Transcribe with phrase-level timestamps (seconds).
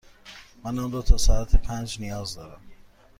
[0.63, 2.61] من آن را تا ساعت پنج نیاز دارم.